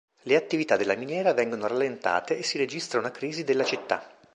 [0.23, 4.03] Le attività della miniera vengono rallentate e si registra una crisi della città.